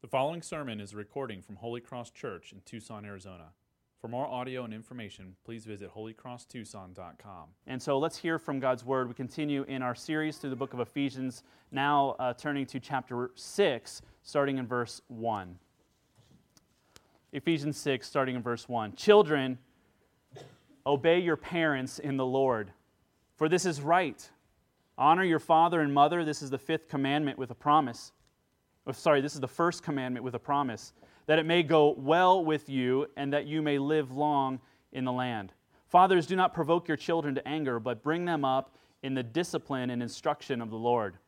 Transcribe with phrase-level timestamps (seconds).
[0.00, 3.46] The following sermon is a recording from Holy Cross Church in Tucson, Arizona.
[4.00, 7.48] For more audio and information, please visit holycrosstucson.com.
[7.66, 9.08] And so let's hear from God's Word.
[9.08, 11.42] We continue in our series through the book of Ephesians,
[11.72, 15.58] now uh, turning to chapter 6, starting in verse 1.
[17.32, 18.92] Ephesians 6, starting in verse 1.
[18.94, 19.58] Children,
[20.86, 22.70] obey your parents in the Lord,
[23.34, 24.30] for this is right.
[24.96, 26.24] Honor your father and mother.
[26.24, 28.12] This is the fifth commandment with a promise
[28.88, 30.92] oh, sorry, this is the first commandment with a promise,
[31.26, 34.58] that it may go well with you and that you may live long
[34.92, 35.52] in the land.
[35.86, 39.90] Fathers, do not provoke your children to anger, but bring them up in the discipline
[39.90, 41.18] and instruction of the Lord.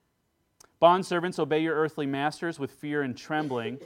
[0.80, 3.78] Bondservants, obey your earthly masters with fear and trembling,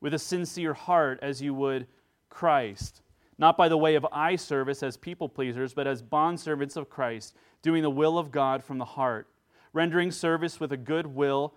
[0.00, 1.86] with a sincere heart as you would
[2.28, 3.02] Christ,
[3.38, 7.36] not by the way of eye service as people pleasers, but as bondservants of Christ,
[7.62, 9.28] doing the will of God from the heart,
[9.72, 11.54] rendering service with a good will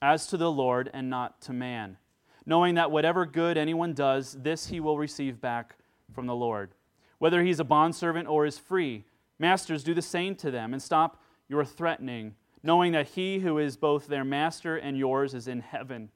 [0.00, 1.96] as to the Lord and not to man,
[2.44, 5.76] knowing that whatever good anyone does, this he will receive back
[6.12, 6.70] from the Lord.
[7.18, 9.04] Whether he's a bondservant or is free,
[9.38, 13.76] masters, do the same to them and stop your threatening, knowing that he who is
[13.76, 16.10] both their master and yours is in heaven,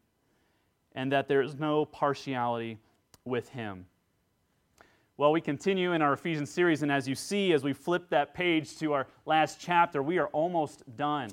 [0.94, 2.78] and that there is no partiality
[3.25, 3.87] with him.
[5.17, 8.33] Well, we continue in our Ephesians series, and as you see, as we flip that
[8.33, 11.31] page to our last chapter, we are almost done.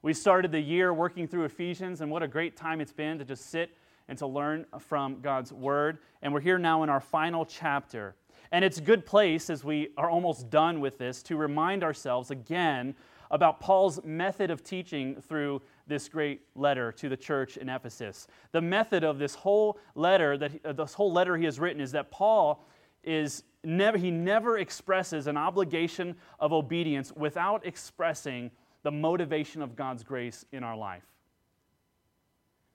[0.00, 3.24] We started the year working through Ephesians, and what a great time it's been to
[3.24, 5.98] just sit and to learn from God's Word.
[6.22, 8.14] And we're here now in our final chapter.
[8.52, 12.30] And it's a good place as we are almost done with this to remind ourselves
[12.30, 12.94] again
[13.32, 18.28] about Paul's method of teaching through this great letter to the church in Ephesus.
[18.52, 21.90] The method of this whole letter that uh, this whole letter he has written is
[21.92, 22.64] that Paul
[23.02, 30.02] is never he never expresses an obligation of obedience without expressing the motivation of God's
[30.02, 31.04] grace in our life.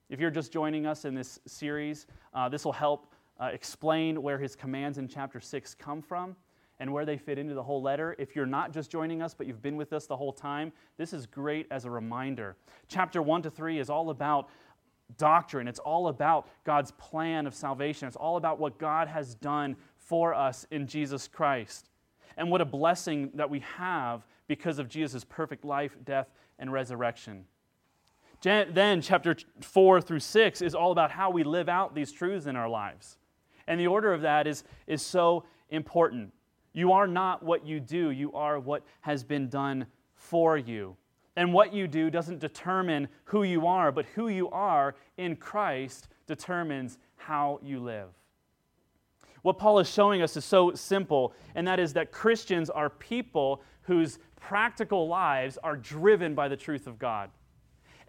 [0.09, 4.37] If you're just joining us in this series, uh, this will help uh, explain where
[4.37, 6.35] his commands in chapter 6 come from
[6.79, 8.15] and where they fit into the whole letter.
[8.19, 11.13] If you're not just joining us, but you've been with us the whole time, this
[11.13, 12.55] is great as a reminder.
[12.87, 14.49] Chapter 1 to 3 is all about
[15.17, 19.75] doctrine, it's all about God's plan of salvation, it's all about what God has done
[19.97, 21.89] for us in Jesus Christ.
[22.37, 26.27] And what a blessing that we have because of Jesus' perfect life, death,
[26.59, 27.45] and resurrection.
[28.43, 32.55] Then, chapter 4 through 6 is all about how we live out these truths in
[32.55, 33.17] our lives.
[33.65, 36.33] And the order of that is, is so important.
[36.71, 40.97] You are not what you do, you are what has been done for you.
[41.35, 46.09] And what you do doesn't determine who you are, but who you are in Christ
[46.27, 48.09] determines how you live.
[49.41, 53.61] What Paul is showing us is so simple, and that is that Christians are people
[53.83, 57.29] whose practical lives are driven by the truth of God.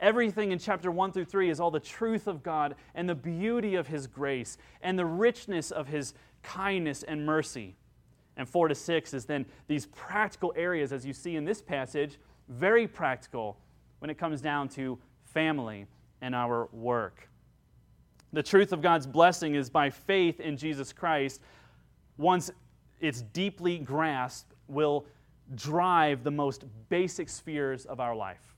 [0.00, 3.76] Everything in chapter 1 through 3 is all the truth of God and the beauty
[3.76, 6.12] of His grace and the richness of His
[6.42, 7.76] kindness and mercy.
[8.36, 12.18] And 4 to 6 is then these practical areas, as you see in this passage,
[12.48, 13.56] very practical
[14.00, 15.86] when it comes down to family
[16.20, 17.28] and our work.
[18.32, 21.40] The truth of God's blessing is by faith in Jesus Christ.
[22.18, 22.50] Once
[23.00, 25.06] it's deeply grasped, will
[25.54, 28.54] drive the most basic spheres of our life.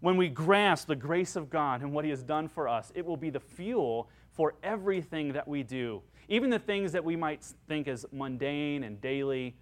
[0.00, 3.04] When we grasp the grace of God and what He has done for us, it
[3.04, 7.44] will be the fuel for everything that we do, even the things that we might
[7.68, 9.56] think as mundane and daily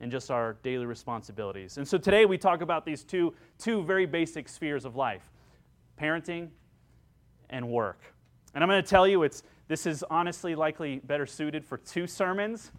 [0.00, 1.76] and just our daily responsibilities.
[1.76, 5.30] And so today we talk about these two, two very basic spheres of life
[6.00, 6.48] parenting
[7.50, 8.00] and work.
[8.54, 12.06] And I'm going to tell you, it's, this is honestly likely better suited for two
[12.06, 12.72] sermons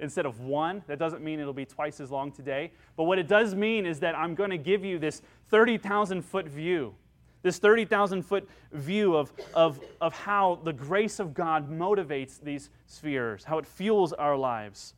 [0.00, 0.82] instead of one.
[0.86, 2.72] That doesn't mean it'll be twice as long today.
[2.96, 6.46] But what it does mean is that I'm going to give you this 30,000 foot
[6.46, 6.94] view,
[7.42, 13.44] this 30,000 foot view of, of, of how the grace of God motivates these spheres,
[13.44, 14.94] how it fuels our lives.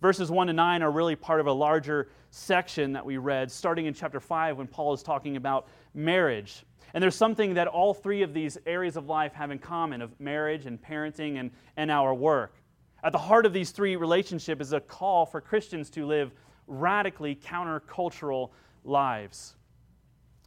[0.00, 3.86] Verses 1 to 9 are really part of a larger section that we read, starting
[3.86, 6.64] in chapter 5 when Paul is talking about marriage.
[6.94, 10.18] And there's something that all three of these areas of life have in common of
[10.18, 12.54] marriage and parenting and, and our work.
[13.02, 16.32] At the heart of these three relationships is a call for Christians to live
[16.66, 18.50] radically countercultural
[18.84, 19.56] lives.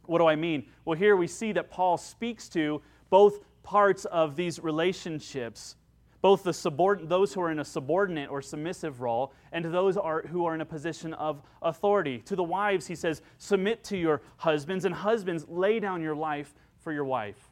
[0.06, 0.66] What do I mean?
[0.84, 5.76] Well, here we see that Paul speaks to both parts of these relationships,
[6.20, 10.22] both the subordinate, those who are in a subordinate or submissive role, and those are,
[10.22, 12.18] who are in a position of authority.
[12.26, 16.54] To the wives, he says, Submit to your husbands, and husbands, lay down your life
[16.78, 17.50] for your wife.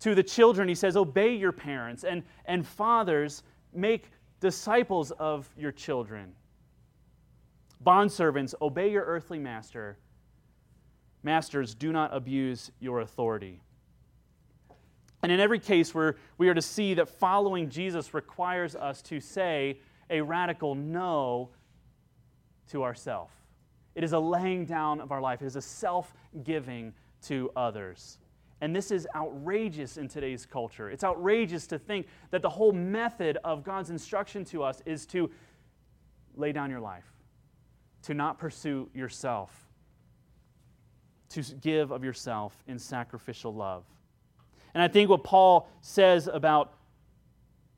[0.00, 3.42] To the children, he says, Obey your parents, and, and fathers,
[3.72, 4.10] make
[4.44, 6.34] disciples of your children.
[7.82, 9.96] Bondservants, obey your earthly master.
[11.22, 13.62] Masters, do not abuse your authority.
[15.22, 19.18] And in every case, where we are to see that following Jesus requires us to
[19.18, 19.80] say
[20.10, 21.48] a radical no
[22.68, 23.30] to ourself.
[23.94, 26.12] It is a laying down of our life, it is a self
[26.42, 26.92] giving
[27.22, 28.18] to others.
[28.64, 30.88] And this is outrageous in today's culture.
[30.88, 35.30] It's outrageous to think that the whole method of God's instruction to us is to
[36.34, 37.04] lay down your life,
[38.04, 39.68] to not pursue yourself,
[41.28, 43.84] to give of yourself in sacrificial love.
[44.72, 46.72] And I think what Paul says about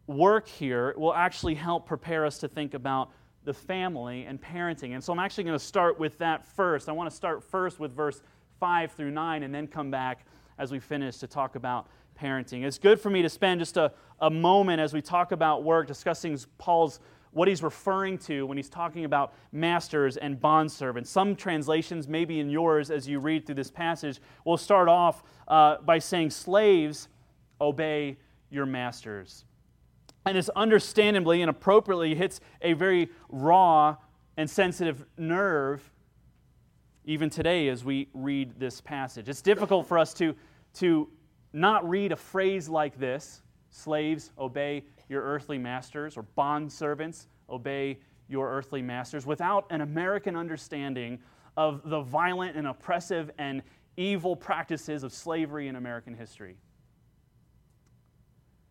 [0.07, 3.11] work here will actually help prepare us to think about
[3.43, 4.95] the family and parenting.
[4.95, 6.89] And so I'm actually going to start with that first.
[6.89, 8.23] I want to start first with verse
[8.61, 10.25] 5 through 9 and then come back
[10.59, 11.89] as we finish to talk about
[12.21, 12.65] parenting.
[12.65, 15.87] It's good for me to spend just a, a moment as we talk about work
[15.87, 17.01] discussing Paul's
[17.33, 21.09] what he's referring to when he's talking about masters and bondservants.
[21.09, 25.77] Some translations, maybe in yours as you read through this passage, will start off uh,
[25.83, 27.09] by saying, Slaves,
[27.61, 28.17] obey
[28.49, 29.45] your masters.
[30.25, 33.97] And this understandably and appropriately hits a very raw
[34.39, 35.93] and sensitive nerve
[37.07, 39.29] even today as we read this passage.
[39.29, 40.35] It's difficult for us to,
[40.75, 41.09] to
[41.53, 47.99] not read a phrase like this slaves, obey your earthly masters, or bond servants, obey
[48.29, 51.19] your earthly masters, without an American understanding
[51.57, 53.63] of the violent and oppressive and
[53.97, 56.57] evil practices of slavery in American history.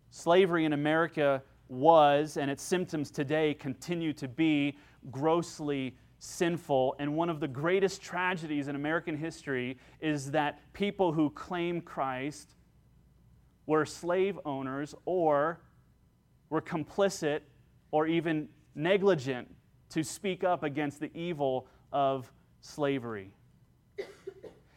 [0.09, 4.77] Slavery in America was, and its symptoms today continue to be,
[5.11, 6.95] grossly sinful.
[6.99, 12.55] And one of the greatest tragedies in American history is that people who claim Christ
[13.65, 15.61] were slave owners or
[16.49, 17.41] were complicit
[17.91, 19.47] or even negligent
[19.89, 22.31] to speak up against the evil of
[22.61, 23.31] slavery.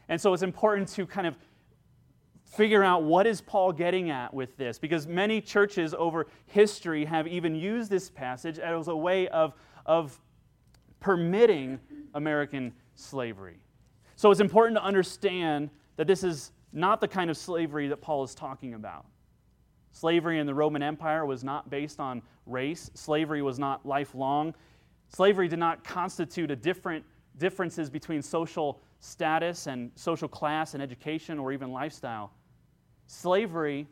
[0.08, 1.36] And so it's important to kind of
[2.44, 7.26] figure out what is Paul getting at with this because many churches over history have
[7.26, 9.52] even used this passage as a way of,
[9.84, 10.18] of
[11.00, 11.78] permitting
[12.14, 13.58] American slavery.
[14.16, 18.24] So it's important to understand that this is not the kind of slavery that Paul
[18.24, 19.06] is talking about.
[19.92, 22.90] Slavery in the Roman Empire was not based on race.
[22.94, 24.54] Slavery was not lifelong.
[25.08, 27.04] Slavery did not constitute a different
[27.38, 32.32] differences between social status and social class and education or even lifestyle.
[33.06, 33.86] Slavery,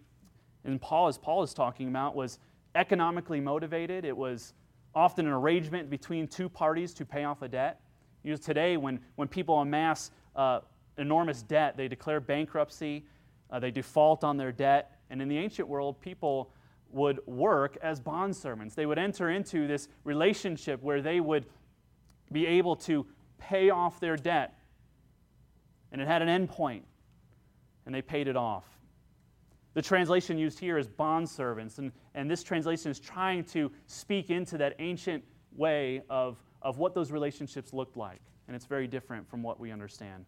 [0.64, 2.38] and Paul, as Paul is talking about, was
[2.74, 4.04] economically motivated.
[4.04, 4.52] It was
[4.96, 7.80] often an arrangement between two parties to pay off a debt.
[8.24, 10.60] You know, today, when, when people amass uh,
[10.96, 13.04] enormous debt, they declare bankruptcy,
[13.50, 14.98] uh, they default on their debt.
[15.10, 16.50] And in the ancient world, people
[16.90, 18.74] would work as bond servants.
[18.74, 21.44] They would enter into this relationship where they would
[22.32, 23.06] be able to
[23.38, 24.58] pay off their debt.
[25.92, 26.84] And it had an end point,
[27.84, 28.64] and they paid it off.
[29.76, 34.56] The translation used here is bondservants, and, and this translation is trying to speak into
[34.56, 35.22] that ancient
[35.54, 38.22] way of, of what those relationships looked like.
[38.48, 40.24] And it's very different from what we understand.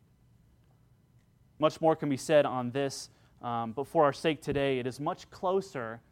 [1.59, 3.09] Much more can be said on this,
[3.41, 6.03] um, but for our sake today, it is much closer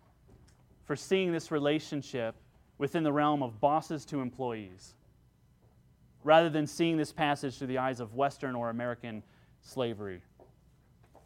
[0.86, 2.36] for seeing this relationship
[2.78, 4.94] within the realm of bosses to employees,
[6.24, 9.22] rather than seeing this passage through the eyes of Western or American
[9.60, 10.22] slavery.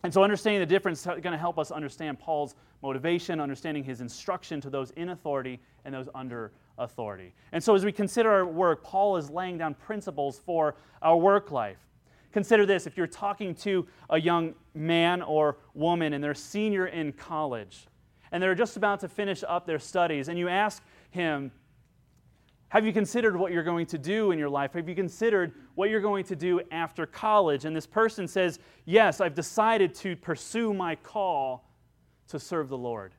[0.03, 4.01] And so, understanding the difference is going to help us understand Paul's motivation, understanding his
[4.01, 7.35] instruction to those in authority and those under authority.
[7.53, 11.51] And so, as we consider our work, Paul is laying down principles for our work
[11.51, 11.79] life.
[12.33, 17.13] Consider this if you're talking to a young man or woman and they're senior in
[17.13, 17.87] college
[18.31, 21.51] and they're just about to finish up their studies, and you ask him,
[22.69, 24.75] have you considered what you're going to do in your life?
[24.75, 27.65] Have you considered what you're going to do after college?
[27.65, 31.71] And this person says, Yes, I've decided to pursue my call
[32.29, 33.15] to serve the Lord.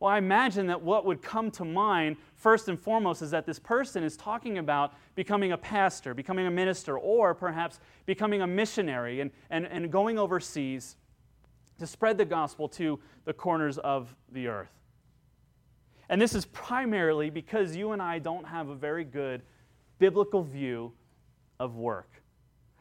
[0.00, 3.58] Well, I imagine that what would come to mind first and foremost is that this
[3.58, 9.20] person is talking about becoming a pastor, becoming a minister, or perhaps becoming a missionary
[9.20, 10.96] and, and, and going overseas
[11.78, 14.72] to spread the gospel to the corners of the earth.
[16.08, 19.42] And this is primarily because you and I don't have a very good
[19.98, 20.92] biblical view
[21.60, 22.22] of work.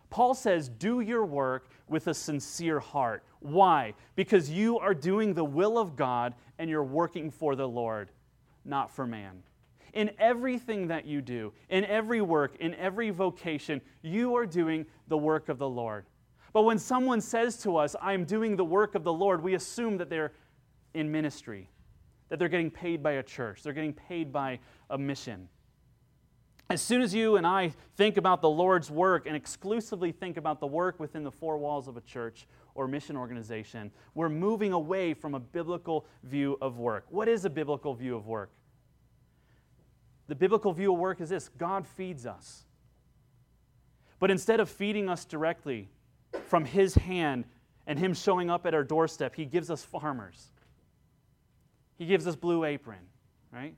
[0.09, 3.23] Paul says, Do your work with a sincere heart.
[3.39, 3.93] Why?
[4.15, 8.11] Because you are doing the will of God and you're working for the Lord,
[8.63, 9.43] not for man.
[9.93, 15.17] In everything that you do, in every work, in every vocation, you are doing the
[15.17, 16.05] work of the Lord.
[16.51, 19.97] But when someone says to us, I'm doing the work of the Lord, we assume
[19.97, 20.33] that they're
[20.93, 21.69] in ministry
[22.33, 24.57] that they're getting paid by a church, they're getting paid by
[24.89, 25.47] a mission.
[26.69, 30.59] As soon as you and I think about the Lord's work and exclusively think about
[30.59, 33.91] the work within the four walls of a church or mission organization.
[34.15, 37.05] We're moving away from a biblical view of work.
[37.09, 38.51] What is a biblical view of work?
[40.27, 42.63] The biblical view of work is this God feeds us.
[44.19, 45.89] But instead of feeding us directly
[46.47, 47.45] from His hand
[47.85, 50.51] and Him showing up at our doorstep, He gives us farmers.
[51.97, 52.99] He gives us Blue Apron,
[53.51, 53.75] right?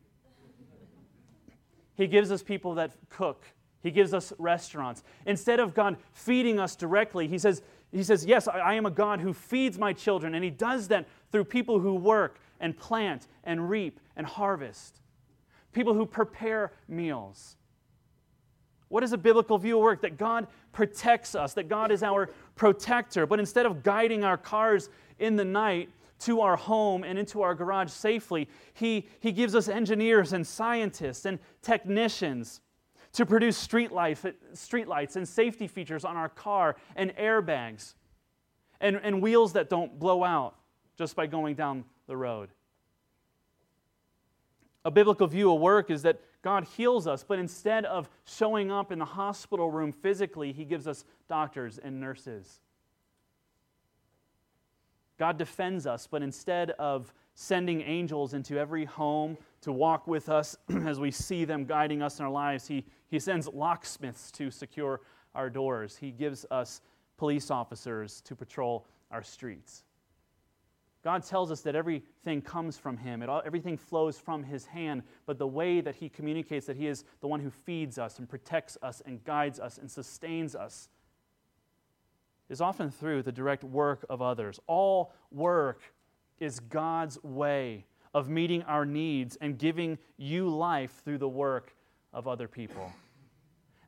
[1.95, 3.45] He gives us people that cook.
[3.81, 5.03] He gives us restaurants.
[5.25, 7.61] Instead of God feeding us directly, He says,
[7.91, 10.35] he says Yes, I am a God who feeds my children.
[10.35, 14.99] And He does that through people who work and plant and reap and harvest,
[15.71, 17.55] people who prepare meals.
[18.89, 20.01] What is a biblical view of work?
[20.01, 23.25] That God protects us, that God is our protector.
[23.25, 25.89] But instead of guiding our cars in the night,
[26.25, 28.49] to our home and into our garage safely.
[28.73, 32.61] He, he gives us engineers and scientists and technicians
[33.13, 37.93] to produce street, life, street lights and safety features on our car and airbags
[38.81, 40.55] and, and wheels that don't blow out
[40.97, 42.49] just by going down the road.
[44.83, 48.91] A biblical view of work is that God heals us, but instead of showing up
[48.91, 52.61] in the hospital room physically, He gives us doctors and nurses.
[55.17, 60.57] God defends us, but instead of sending angels into every home to walk with us
[60.85, 65.01] as we see them guiding us in our lives, he, he sends locksmiths to secure
[65.33, 65.97] our doors.
[65.97, 66.81] He gives us
[67.17, 69.83] police officers to patrol our streets.
[71.03, 75.03] God tells us that everything comes from Him, it all, everything flows from His hand,
[75.27, 78.27] but the way that He communicates that He is the one who feeds us and
[78.27, 80.89] protects us and guides us and sustains us
[82.49, 84.59] is often through the direct work of others.
[84.67, 85.81] All work
[86.39, 91.75] is God's way of meeting our needs and giving you life through the work
[92.13, 92.91] of other people.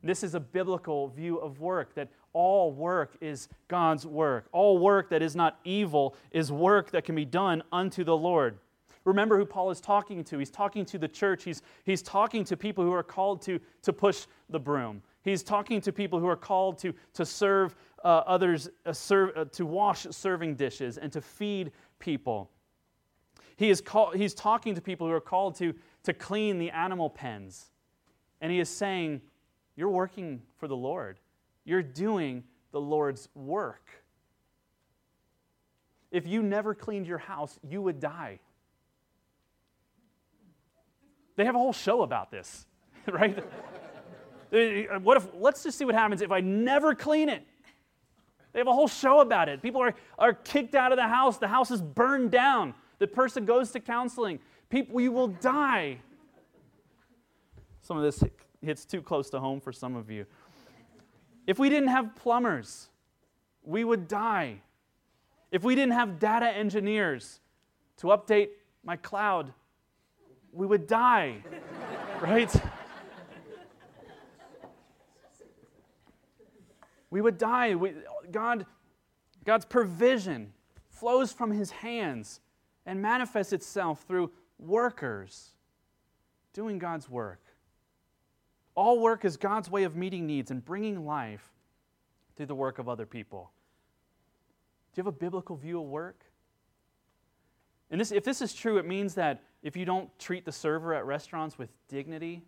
[0.02, 4.48] This is a biblical view of work that all work is God's work.
[4.52, 8.58] All work that is not evil is work that can be done unto the Lord.
[9.04, 10.38] Remember who Paul is talking to.
[10.38, 11.44] He's talking to the church.
[11.44, 15.02] He's, he's talking to people who are called to, to push the broom.
[15.28, 19.44] He's talking to people who are called to, to serve uh, others, uh, serve, uh,
[19.46, 22.50] to wash serving dishes and to feed people.
[23.56, 27.10] He is call, he's talking to people who are called to, to clean the animal
[27.10, 27.66] pens.
[28.40, 29.20] And he is saying,
[29.76, 31.18] You're working for the Lord,
[31.64, 33.88] you're doing the Lord's work.
[36.10, 38.40] If you never cleaned your house, you would die.
[41.36, 42.66] They have a whole show about this,
[43.06, 43.44] right?
[44.52, 47.42] Uh, what if, let's just see what happens if I never clean it.
[48.52, 49.62] They have a whole show about it.
[49.62, 51.38] People are, are kicked out of the house.
[51.38, 52.74] The house is burned down.
[52.98, 54.38] The person goes to counseling.
[54.70, 55.98] People, we will die.
[57.82, 58.22] Some of this
[58.62, 60.26] hits too close to home for some of you.
[61.46, 62.88] If we didn't have plumbers,
[63.62, 64.60] we would die.
[65.50, 67.40] If we didn't have data engineers
[67.98, 68.48] to update
[68.84, 69.52] my cloud,
[70.52, 71.42] we would die,
[72.20, 72.54] right?
[77.10, 77.74] We would die.
[77.74, 77.94] We,
[78.30, 78.66] God,
[79.44, 80.52] God's provision
[80.90, 82.40] flows from his hands
[82.84, 85.50] and manifests itself through workers
[86.52, 87.40] doing God's work.
[88.74, 91.52] All work is God's way of meeting needs and bringing life
[92.36, 93.50] through the work of other people.
[94.92, 96.24] Do you have a biblical view of work?
[97.90, 100.94] And this, if this is true, it means that if you don't treat the server
[100.94, 102.42] at restaurants with dignity,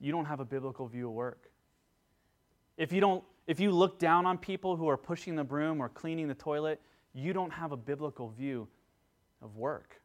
[0.00, 1.50] you don't have a biblical view of work.
[2.76, 5.88] If you don't if you look down on people who are pushing the broom or
[5.88, 6.80] cleaning the toilet,
[7.12, 8.66] you don't have a biblical view
[9.42, 10.00] of work.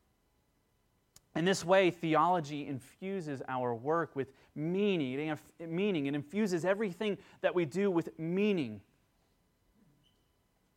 [1.35, 5.38] In this way, theology infuses our work with meaning.
[5.59, 6.07] meaning.
[6.07, 8.81] It infuses everything that we do with meaning.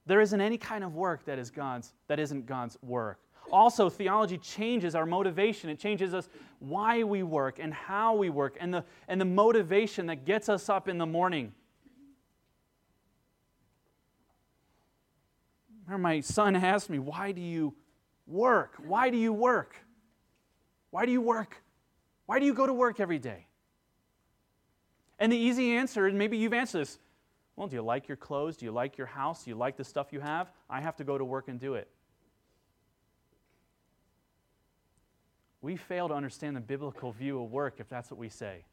[0.06, 3.18] There isn't any kind of work that is God's that isn't God's work.
[3.50, 5.68] Also, theology changes our motivation.
[5.68, 6.28] It changes us
[6.60, 10.68] why we work and how we work and the, and the motivation that gets us
[10.68, 11.52] up in the morning.
[15.98, 17.74] My son asked me, Why do you
[18.26, 18.74] work?
[18.84, 19.76] Why do you work?
[20.90, 21.56] Why do you work?
[22.26, 23.46] Why do you go to work every day?
[25.18, 26.98] And the easy answer, and maybe you've answered this
[27.56, 28.56] well, do you like your clothes?
[28.56, 29.44] Do you like your house?
[29.44, 30.50] Do you like the stuff you have?
[30.70, 31.88] I have to go to work and do it.
[35.60, 38.64] We fail to understand the biblical view of work if that's what we say.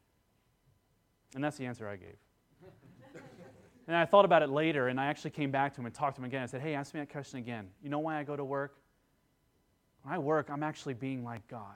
[1.34, 2.16] And that's the answer I gave.
[3.90, 6.14] And I thought about it later, and I actually came back to him and talked
[6.14, 6.44] to him again.
[6.44, 7.66] I said, Hey, ask me that question again.
[7.82, 8.76] You know why I go to work?
[10.04, 11.74] When I work, I'm actually being like God.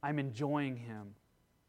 [0.00, 1.16] I'm enjoying Him.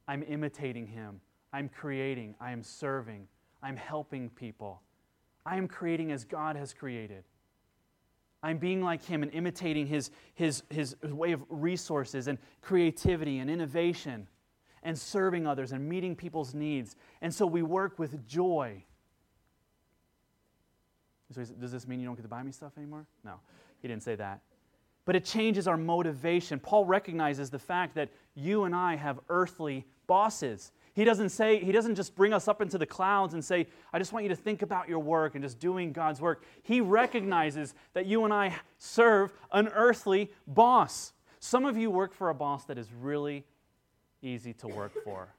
[0.07, 1.21] I'm imitating Him.
[1.51, 2.35] I'm creating.
[2.39, 3.27] I am serving.
[3.63, 4.83] I'm helping people.
[5.43, 7.23] I am creating as God has created.
[8.43, 13.49] I'm being like him and imitating his, his, his way of resources and creativity and
[13.49, 14.27] innovation
[14.83, 16.95] and serving others and meeting people's needs.
[17.21, 18.83] And so we work with joy.
[21.33, 23.05] So does this mean you don't get to buy me stuff anymore?
[23.23, 23.35] No,
[23.81, 24.41] he didn't say that.
[25.05, 26.59] But it changes our motivation.
[26.59, 30.71] Paul recognizes the fact that you and I have earthly bosses.
[30.93, 33.99] He doesn't say, he doesn't just bring us up into the clouds and say, I
[33.99, 36.43] just want you to think about your work and just doing God's work.
[36.63, 41.13] He recognizes that you and I serve an earthly boss.
[41.39, 43.45] Some of you work for a boss that is really
[44.21, 45.29] easy to work for.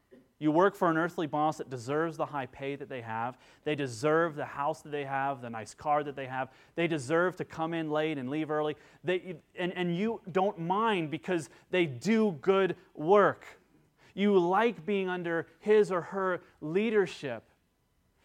[0.41, 3.37] You work for an earthly boss that deserves the high pay that they have.
[3.65, 6.49] They deserve the house that they have, the nice car that they have.
[6.77, 8.77] They deserve to come in late and leave early.
[9.05, 13.45] They, and, and you don't mind because they do good work.
[14.15, 17.45] You like being under his or her leadership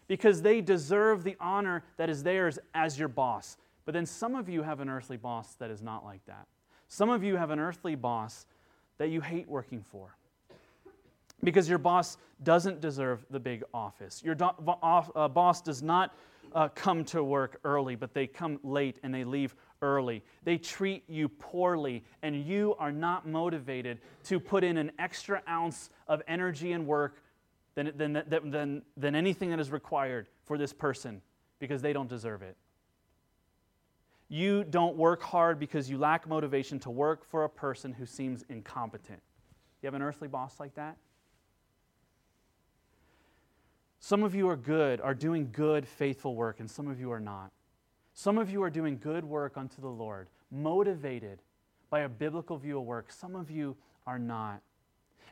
[0.08, 3.58] because they deserve the honor that is theirs as your boss.
[3.84, 6.46] But then some of you have an earthly boss that is not like that.
[6.88, 8.46] Some of you have an earthly boss
[8.96, 10.16] that you hate working for
[11.44, 14.22] because your boss doesn't deserve the big office.
[14.24, 16.14] Your do- uh, boss does not
[16.52, 20.22] uh, come to work early, but they come late and they leave early.
[20.44, 25.90] They treat you poorly, and you are not motivated to put in an extra ounce
[26.08, 27.22] of energy and work
[27.74, 31.20] than, than, than, than anything that is required for this person
[31.58, 32.56] because they don't deserve it.
[34.28, 38.44] You don't work hard because you lack motivation to work for a person who seems
[38.48, 39.20] incompetent.
[39.82, 40.96] You have an earthly boss like that?
[44.06, 47.18] Some of you are good, are doing good, faithful work, and some of you are
[47.18, 47.50] not.
[48.14, 51.42] Some of you are doing good work unto the Lord, motivated
[51.90, 53.10] by a biblical view of work.
[53.10, 54.60] Some of you are not.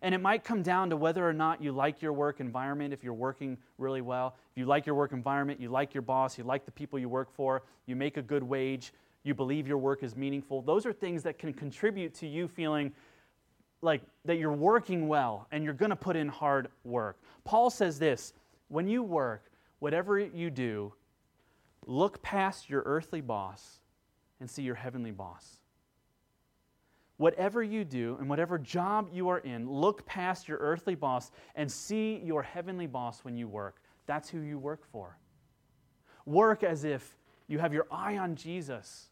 [0.02, 3.04] And it might come down to whether or not you like your work environment, if
[3.04, 4.35] you're working really well.
[4.50, 7.09] If you like your work environment, you like your boss, you like the people you
[7.09, 10.62] work for, you make a good wage, you believe your work is meaningful.
[10.62, 12.92] Those are things that can contribute to you feeling
[13.83, 17.20] like that you're working well and you're going to put in hard work.
[17.44, 18.33] Paul says this
[18.68, 20.92] when you work, whatever you do,
[21.87, 23.81] look past your earthly boss
[24.40, 25.61] and see your heavenly boss.
[27.16, 31.70] Whatever you do and whatever job you are in, look past your earthly boss and
[31.70, 33.81] see your heavenly boss when you work.
[34.07, 35.16] That's who you work for.
[36.27, 39.11] Work as if you have your eye on Jesus,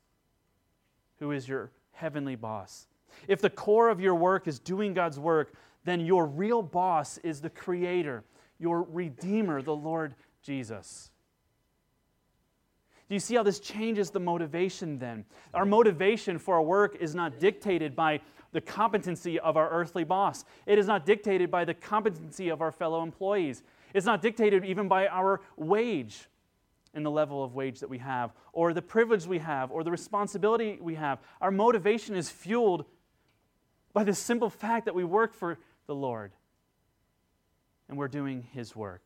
[1.19, 2.89] who is your heavenly boss.
[3.29, 7.41] If the core of your work is doing God's work, then your real boss is
[7.41, 8.25] the Creator
[8.63, 11.11] your Redeemer, the Lord Jesus.
[13.09, 15.27] Do you see how this changes the motivation then?
[15.53, 18.21] Our motivation for our work is not dictated by
[18.53, 22.71] the competency of our earthly boss, it is not dictated by the competency of our
[22.71, 23.63] fellow employees,
[23.95, 26.29] it's not dictated even by our wage
[26.95, 29.91] and the level of wage that we have, or the privilege we have, or the
[29.91, 31.19] responsibility we have.
[31.41, 32.85] Our motivation is fueled
[33.95, 36.33] by the simple fact that we work for the Lord
[37.93, 39.03] and we're doing His work.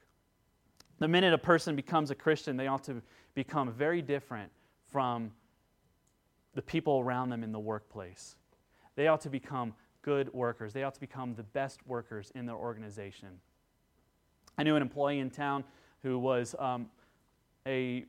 [1.00, 3.02] The minute a person becomes a Christian, they ought to
[3.34, 4.52] become very different
[4.92, 5.32] from
[6.54, 8.36] the people around them in the workplace.
[8.94, 12.54] They ought to become good workers, they ought to become the best workers in their
[12.54, 13.40] organization.
[14.56, 15.64] I knew an employee in town
[16.04, 16.86] who was um,
[17.66, 18.04] a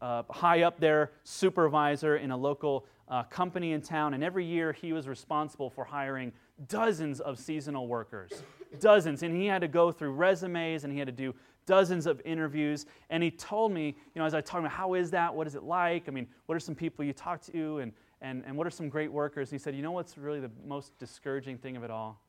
[0.00, 4.72] uh, high up there supervisor in a local uh, company in town, and every year
[4.72, 6.30] he was responsible for hiring
[6.68, 8.44] dozens of seasonal workers
[8.78, 9.22] dozens.
[9.22, 11.34] And he had to go through resumes and he had to do
[11.66, 12.86] dozens of interviews.
[13.10, 15.34] And he told me, you know, as I talked about, how is that?
[15.34, 16.08] What is it like?
[16.08, 17.78] I mean, what are some people you talk to?
[17.78, 19.50] And, and, and what are some great workers?
[19.50, 22.20] And he said, you know what's really the most discouraging thing of it all?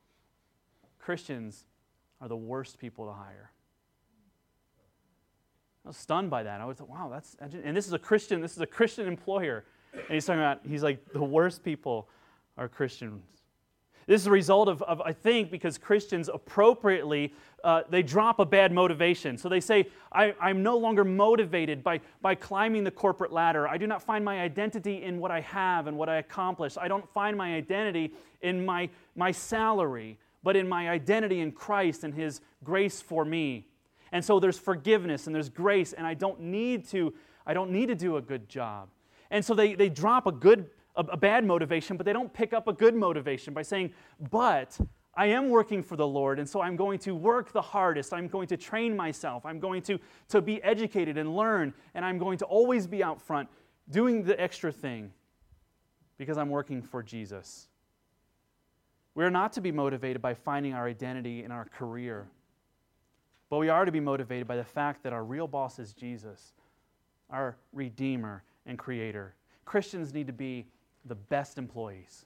[0.99, 1.65] Christians
[2.21, 3.51] are the worst people to hire.
[5.84, 6.62] I was stunned by that.
[6.62, 9.65] I was like, wow, that's, and this is a Christian, this is a Christian employer.
[9.93, 12.08] And he's talking about, he's like, the worst people
[12.58, 13.23] are Christians.
[14.08, 17.34] This is a result of, of I think, because Christians appropriately,
[17.64, 19.38] uh, they drop a bad motivation.
[19.38, 23.68] So they say, I, I'm no longer motivated by, by climbing the corporate ladder.
[23.68, 26.78] I do not find my identity in what I have and what I accomplish.
[26.78, 32.04] I don't find my identity in my, my salary, but in my identity in Christ
[32.04, 33.68] and His grace for me.
[34.12, 37.14] And so there's forgiveness and there's grace, and I don't need to,
[37.46, 38.90] I don't need to do a good job.
[39.30, 40.70] And so they, they drop a good
[41.10, 43.92] a, a bad motivation, but they don't pick up a good motivation by saying,
[44.30, 44.80] but
[45.14, 48.14] I am working for the Lord, and so I'm going to work the hardest.
[48.14, 49.46] I'm going to train myself.
[49.46, 53.22] I'm going to, to be educated and learn, and I'm going to always be out
[53.22, 53.50] front
[53.90, 55.12] doing the extra thing
[56.18, 57.68] because I'm working for Jesus.
[59.16, 62.30] We're not to be motivated by finding our identity in our career,
[63.50, 66.54] but we are to be motivated by the fact that our real boss is Jesus,
[67.30, 69.36] our Redeemer and Creator.
[69.66, 70.68] Christians need to be
[71.06, 72.26] the best employees.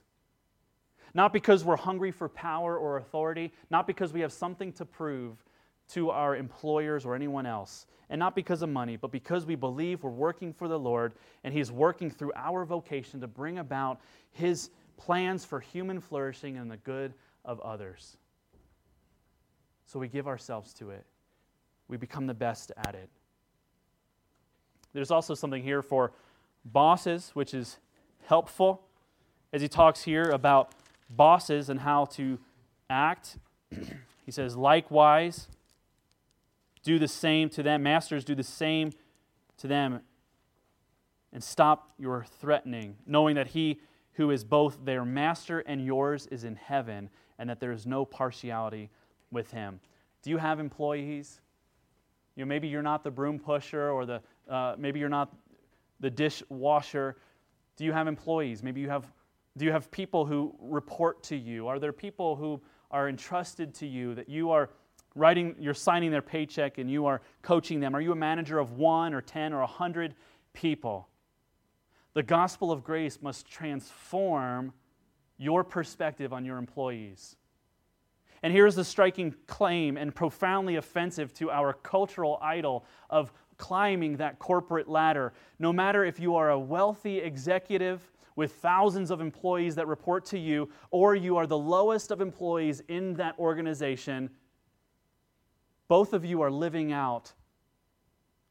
[1.14, 5.42] Not because we're hungry for power or authority, not because we have something to prove
[5.88, 10.02] to our employers or anyone else, and not because of money, but because we believe
[10.02, 14.00] we're working for the Lord and He's working through our vocation to bring about
[14.32, 18.16] His plans for human flourishing and the good of others.
[19.86, 21.04] So we give ourselves to it,
[21.88, 23.08] we become the best at it.
[24.92, 26.12] There's also something here for
[26.64, 27.78] bosses, which is
[28.26, 28.82] helpful
[29.52, 30.72] as he talks here about
[31.08, 32.38] bosses and how to
[32.90, 33.38] act.
[34.24, 35.48] he says, likewise,
[36.82, 37.82] do the same to them.
[37.82, 38.92] Masters, do the same
[39.58, 40.00] to them.
[41.32, 43.80] And stop your threatening, knowing that he
[44.12, 48.04] who is both their master and yours is in heaven, and that there is no
[48.04, 48.88] partiality
[49.30, 49.80] with him.
[50.22, 51.40] Do you have employees?
[52.34, 55.34] You know, maybe you're not the broom pusher or the uh, maybe you're not
[56.00, 57.16] the dishwasher.
[57.76, 58.62] Do you have employees?
[58.62, 59.10] Maybe you have
[59.56, 61.66] do you have people who report to you?
[61.66, 62.60] Are there people who
[62.90, 64.70] are entrusted to you that you are
[65.14, 67.96] writing, you're signing their paycheck and you are coaching them?
[67.96, 70.14] Are you a manager of one or 10 or 100
[70.52, 71.08] people?
[72.12, 74.74] The gospel of grace must transform
[75.38, 77.36] your perspective on your employees.
[78.42, 84.38] And here's the striking claim and profoundly offensive to our cultural idol of climbing that
[84.38, 85.32] corporate ladder.
[85.58, 90.38] No matter if you are a wealthy executive with thousands of employees that report to
[90.38, 94.30] you, or you are the lowest of employees in that organization,
[95.88, 97.32] both of you are living out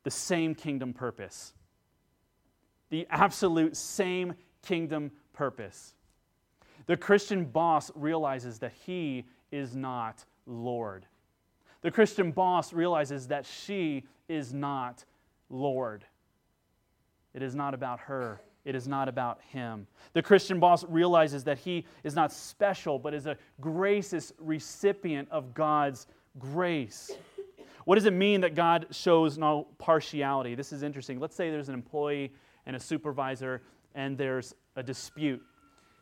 [0.04, 1.54] the same kingdom purpose.
[2.90, 5.94] The absolute same kingdom purpose.
[6.86, 11.06] The Christian boss realizes that he is not Lord.
[11.82, 15.06] The Christian boss realizes that she is not
[15.50, 16.06] Lord.
[17.34, 19.88] It is not about her, it is not about him.
[20.14, 25.54] The Christian boss realizes that he is not special, but is a gracious recipient of
[25.54, 26.08] God's
[26.40, 27.12] grace.
[27.86, 30.56] What does it mean that God shows no partiality?
[30.56, 31.20] This is interesting.
[31.20, 32.34] Let's say there's an employee
[32.66, 33.62] and a supervisor,
[33.94, 35.44] and there's a dispute.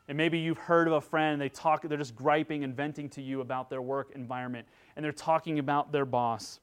[0.07, 3.21] And maybe you've heard of a friend, they talk, they're just griping and venting to
[3.21, 6.59] you about their work environment, and they're talking about their boss.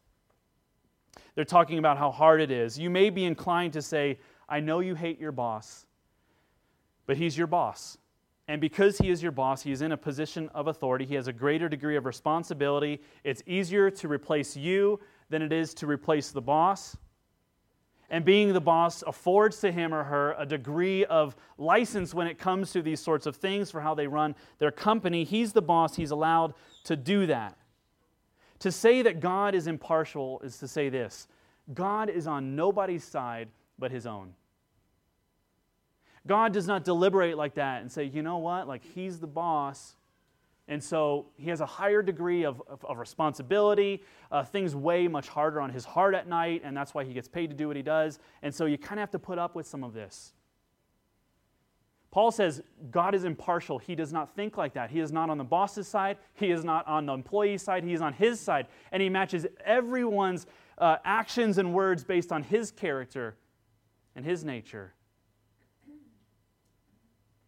[1.35, 2.79] They're talking about how hard it is.
[2.79, 5.87] You may be inclined to say, I know you hate your boss,
[7.07, 7.97] but he's your boss.
[8.47, 11.07] And because he is your boss, he is in a position of authority.
[11.07, 13.01] He has a greater degree of responsibility.
[13.23, 14.99] It's easier to replace you
[15.29, 16.97] than it is to replace the boss.
[18.11, 22.39] And being the boss affords to him or her a degree of license when it
[22.39, 25.23] comes to these sorts of things for how they run their company.
[25.23, 27.57] He's the boss, he's allowed to do that.
[28.61, 31.29] To say that God is impartial is to say this
[31.73, 34.35] God is on nobody's side but his own.
[36.27, 39.95] God does not deliberate like that and say, you know what, like he's the boss.
[40.71, 44.05] And so he has a higher degree of, of, of responsibility.
[44.31, 47.27] Uh, things weigh much harder on his heart at night, and that's why he gets
[47.27, 48.21] paid to do what he does.
[48.43, 50.33] And so you kind of have to put up with some of this.
[52.13, 53.81] Paul says God is impartial.
[53.81, 54.91] He does not think like that.
[54.91, 56.19] He is not on the boss's side.
[56.35, 57.83] He is not on the employee's side.
[57.83, 58.69] He is on his side.
[58.93, 60.47] And he matches everyone's
[60.79, 63.37] uh, actions and words based on his character
[64.15, 64.95] and his nature.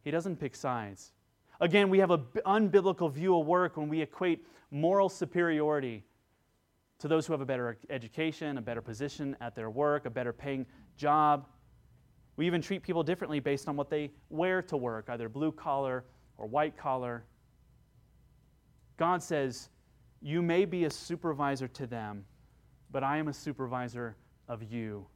[0.03, 1.13] He doesn't pick sides.
[1.63, 6.03] Again, we have an unbiblical view of work when we equate moral superiority
[6.99, 10.33] to those who have a better education, a better position at their work, a better
[10.33, 11.47] paying job.
[12.37, 16.05] We even treat people differently based on what they wear to work, either blue collar
[16.37, 17.27] or white collar.
[18.97, 19.69] God says,
[20.21, 22.25] You may be a supervisor to them,
[22.91, 24.17] but I am a supervisor
[24.49, 25.07] of you.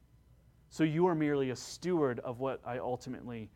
[0.69, 3.49] So you are merely a steward of what I ultimately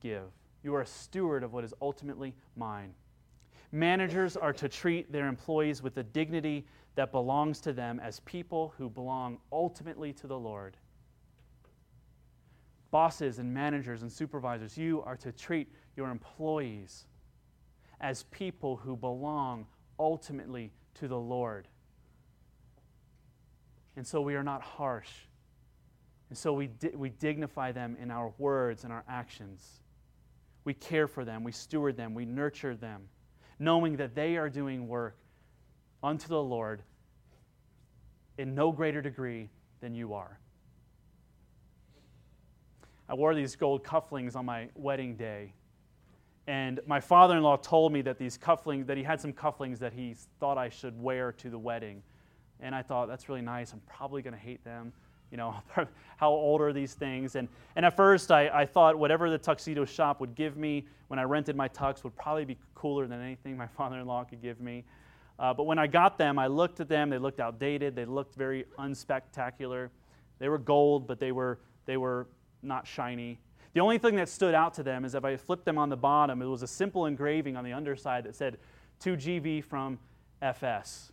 [0.00, 0.30] give.
[0.66, 2.92] You are a steward of what is ultimately mine.
[3.70, 8.74] Managers are to treat their employees with the dignity that belongs to them as people
[8.76, 10.76] who belong ultimately to the Lord.
[12.90, 17.06] Bosses and managers and supervisors, you are to treat your employees
[18.00, 19.68] as people who belong
[20.00, 21.68] ultimately to the Lord.
[23.94, 25.10] And so we are not harsh
[26.28, 29.80] and so we, di- we dignify them in our words and our actions.
[30.66, 33.08] We care for them, we steward them, we nurture them,
[33.60, 35.16] knowing that they are doing work
[36.02, 36.82] unto the Lord
[38.36, 39.48] in no greater degree
[39.80, 40.40] than you are.
[43.08, 45.52] I wore these gold cufflinks on my wedding day.
[46.48, 49.78] And my father in law told me that these cufflinks, that he had some cufflinks
[49.78, 52.02] that he thought I should wear to the wedding.
[52.58, 53.72] And I thought, that's really nice.
[53.72, 54.92] I'm probably going to hate them
[55.30, 55.54] You know,
[56.16, 57.36] how old are these things?
[57.36, 61.18] And, and at first, I, I thought whatever the tuxedo shop would give me when
[61.18, 64.42] I rented my tux would probably be cooler than anything my father in law could
[64.42, 64.84] give me.
[65.38, 67.10] Uh, but when I got them, I looked at them.
[67.10, 67.94] They looked outdated.
[67.94, 69.90] They looked very unspectacular.
[70.38, 72.26] They were gold, but they were, they were
[72.62, 73.38] not shiny.
[73.74, 75.96] The only thing that stood out to them is if I flipped them on the
[75.96, 78.56] bottom, it was a simple engraving on the underside that said
[79.02, 79.98] 2GV from
[80.40, 81.12] FS.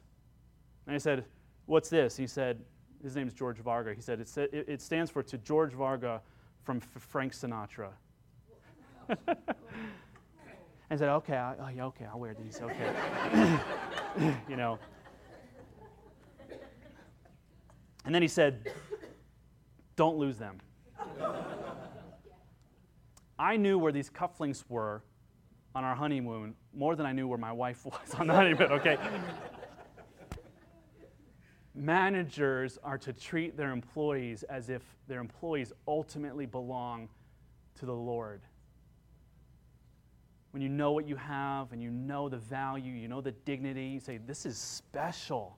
[0.88, 1.26] And I said,
[1.65, 2.17] What's this?
[2.17, 2.60] He said,
[3.04, 3.94] His name's George Varga.
[3.94, 6.22] He said, It, it stands for to George Varga
[6.63, 7.89] from F- Frank Sinatra.
[10.89, 12.62] I said, Okay, I, oh, yeah, okay, I'll wear these.
[12.62, 12.94] Okay.
[14.50, 14.80] you know.
[18.06, 18.72] And then he said,
[19.98, 20.60] Don't lose them.
[23.38, 25.04] I knew where these cufflinks were
[25.76, 28.98] on our honeymoon more than I knew where my wife was on the honeymoon, okay?
[31.75, 37.09] Managers are to treat their employees as if their employees ultimately belong
[37.79, 38.41] to the Lord.
[40.51, 43.86] When you know what you have and you know the value, you know the dignity,
[43.86, 45.57] you say, This is special.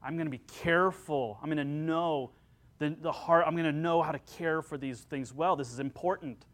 [0.00, 1.38] I'm going to be careful.
[1.42, 2.30] I'm going to know
[2.78, 3.44] the, the heart.
[3.46, 5.56] I'm going to know how to care for these things well.
[5.56, 6.44] This is important.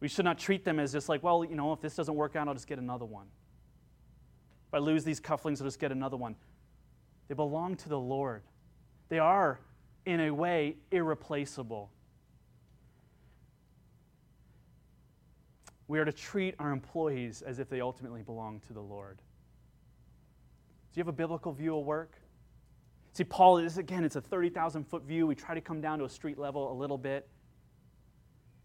[0.00, 2.34] We should not treat them as just like, well, you know, if this doesn't work
[2.34, 3.26] out, I'll just get another one.
[4.68, 6.34] If I lose these cufflinks, I'll just get another one.
[7.28, 8.42] They belong to the Lord.
[9.08, 9.60] They are,
[10.04, 11.90] in a way, irreplaceable.
[15.88, 19.18] We are to treat our employees as if they ultimately belong to the Lord.
[20.92, 22.16] Do you have a biblical view of work?
[23.12, 25.26] See, Paul, this again, it's a 30,000 foot view.
[25.26, 27.28] We try to come down to a street level a little bit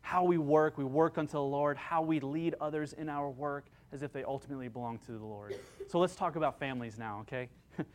[0.08, 3.65] how we work, we work unto the Lord, how we lead others in our work
[3.91, 5.54] as if they ultimately belong to the Lord.
[5.89, 7.50] So let's talk about families now, okay?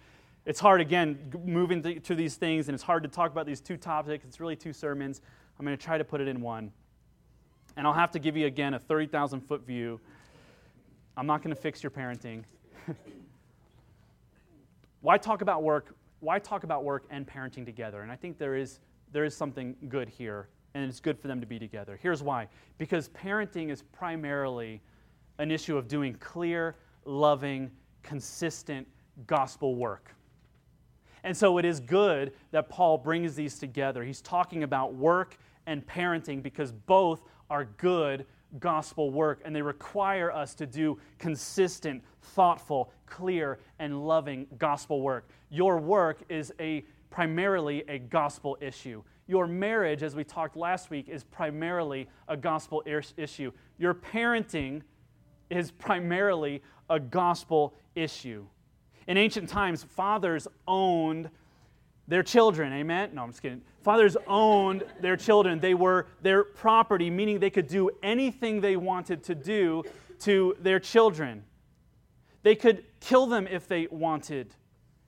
[0.44, 3.76] it's hard, again, moving to these things, and it's hard to talk about these two
[3.76, 4.24] topics.
[4.24, 5.20] It's really two sermons.
[5.58, 6.72] I'm going to try to put it in one.
[7.76, 10.00] And I'll have to give you, again, a 30,000 foot view.
[11.16, 12.44] I'm not going to fix your parenting.
[15.00, 15.94] Why talk about work?
[16.20, 18.02] Why talk about work and parenting together?
[18.02, 18.80] And I think there is,
[19.12, 21.98] there is something good here and it's good for them to be together.
[22.00, 24.80] Here's why because parenting is primarily
[25.38, 27.70] an issue of doing clear, loving,
[28.02, 28.86] consistent
[29.26, 30.14] gospel work.
[31.24, 34.02] And so it is good that Paul brings these together.
[34.02, 38.26] He's talking about work and parenting because both are good
[38.58, 45.28] gospel work and they require us to do consistent, thoughtful, clear, and loving gospel work.
[45.50, 49.02] Your work is a primarily a gospel issue.
[49.26, 52.82] Your marriage, as we talked last week, is primarily a gospel
[53.16, 53.52] issue.
[53.78, 54.82] Your parenting
[55.48, 58.46] is primarily a gospel issue.
[59.06, 61.30] In ancient times, fathers owned
[62.08, 62.72] their children.
[62.72, 63.10] Amen?
[63.14, 63.62] No, I'm just kidding.
[63.82, 65.60] Fathers owned their children.
[65.60, 69.84] They were their property, meaning they could do anything they wanted to do
[70.20, 71.44] to their children.
[72.42, 74.54] They could kill them if they wanted,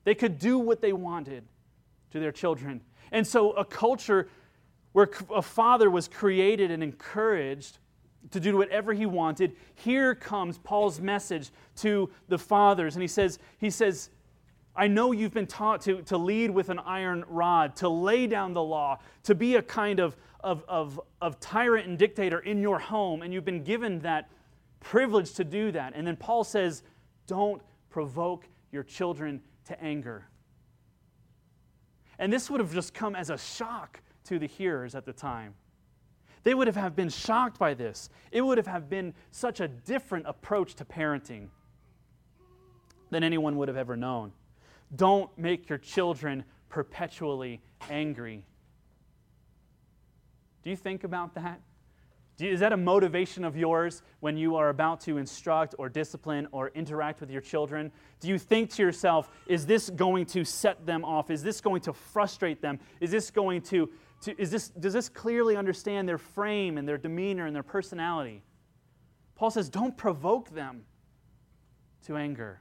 [0.04, 1.44] they could do what they wanted
[2.10, 2.80] to their children.
[3.10, 4.28] And so, a culture
[4.92, 7.78] where a father was created and encouraged
[8.30, 12.96] to do whatever he wanted, here comes Paul's message to the fathers.
[12.96, 14.10] And he says, he says,
[14.76, 18.54] I know you've been taught to, to lead with an iron rod, to lay down
[18.54, 22.78] the law, to be a kind of, of, of, of tyrant and dictator in your
[22.78, 24.30] home, and you've been given that
[24.80, 25.92] privilege to do that.
[25.94, 26.82] And then Paul says,
[27.26, 30.26] Don't provoke your children to anger.
[32.18, 35.54] And this would have just come as a shock to the hearers at the time.
[36.44, 38.10] They would have been shocked by this.
[38.30, 41.48] It would have been such a different approach to parenting
[43.10, 44.32] than anyone would have ever known.
[44.94, 48.44] Don't make your children perpetually angry.
[50.62, 51.60] Do you think about that?
[52.38, 56.48] You, is that a motivation of yours when you are about to instruct or discipline
[56.50, 57.92] or interact with your children?
[58.20, 61.30] Do you think to yourself, is this going to set them off?
[61.30, 62.80] Is this going to frustrate them?
[63.00, 63.88] Is this going to,
[64.24, 68.42] to is this, does this clearly understand their frame and their demeanor and their personality?
[69.34, 70.84] Paul says, don't provoke them
[72.06, 72.60] to anger.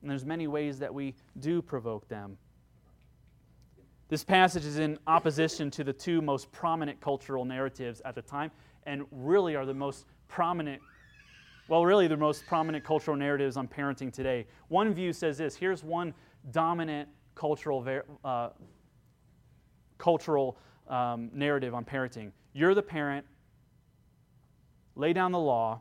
[0.00, 2.38] And there's many ways that we do provoke them.
[4.08, 8.50] This passage is in opposition to the two most prominent cultural narratives at the time,
[8.84, 10.80] and really are the most prominent,
[11.68, 14.46] well, really the most prominent cultural narratives on parenting today.
[14.68, 16.14] One view says this here's one
[16.52, 17.86] dominant cultural,
[18.24, 18.50] uh,
[19.98, 20.56] cultural
[20.88, 23.24] um, narrative on parenting you're the parent,
[24.96, 25.80] lay down the law,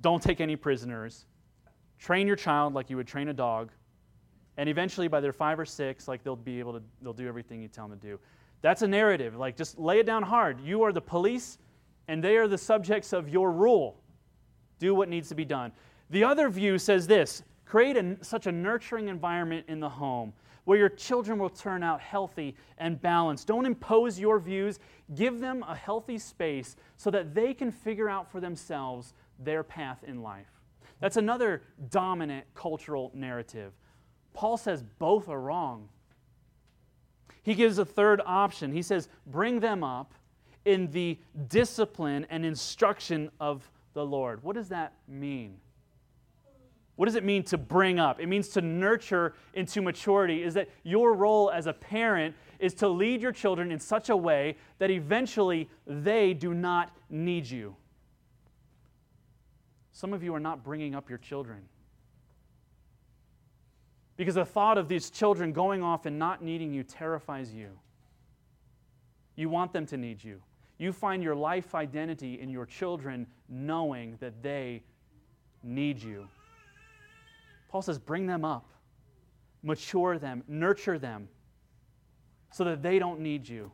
[0.00, 1.26] don't take any prisoners,
[2.00, 3.70] train your child like you would train a dog,
[4.56, 7.62] And eventually, by their five or six, like they'll be able to, they'll do everything
[7.62, 8.18] you tell them to do.
[8.60, 9.34] That's a narrative.
[9.36, 10.60] Like, just lay it down hard.
[10.60, 11.58] You are the police,
[12.08, 13.98] and they are the subjects of your rule.
[14.78, 15.72] Do what needs to be done.
[16.10, 20.78] The other view says this create a, such a nurturing environment in the home where
[20.78, 23.46] your children will turn out healthy and balanced.
[23.46, 24.78] Don't impose your views,
[25.14, 30.04] give them a healthy space so that they can figure out for themselves their path
[30.06, 30.46] in life.
[31.00, 33.72] That's another dominant cultural narrative.
[34.34, 35.88] Paul says both are wrong.
[37.42, 38.72] He gives a third option.
[38.72, 40.14] He says, bring them up
[40.64, 44.44] in the discipline and instruction of the Lord.
[44.44, 45.56] What does that mean?
[46.96, 48.20] What does it mean to bring up?
[48.20, 50.42] It means to nurture into maturity.
[50.42, 54.16] Is that your role as a parent is to lead your children in such a
[54.16, 57.74] way that eventually they do not need you.
[59.90, 61.62] Some of you are not bringing up your children.
[64.16, 67.70] Because the thought of these children going off and not needing you terrifies you.
[69.34, 70.42] You want them to need you.
[70.78, 74.82] You find your life identity in your children knowing that they
[75.62, 76.28] need you.
[77.72, 78.68] Paul says, bring them up,
[79.62, 81.28] mature them, nurture them,
[82.52, 83.72] so that they don't need you.